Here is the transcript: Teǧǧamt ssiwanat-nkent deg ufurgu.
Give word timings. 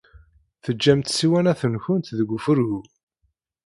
Teǧǧamt 0.63 1.11
ssiwanat-nkent 1.11 2.07
deg 2.17 2.29
ufurgu. 2.35 2.79